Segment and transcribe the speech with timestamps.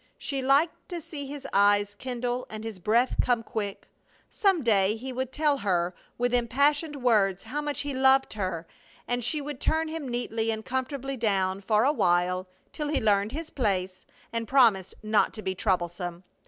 [0.17, 3.87] She liked to see his eyes kindle and his breath come quick.
[4.31, 8.65] Some day he would tell her with impassioned words how much he loved her,
[9.07, 13.31] and she would turn him neatly and comfortably down for a while, till he learned
[13.31, 14.03] his place
[14.33, 16.23] and promised not to be troublesome.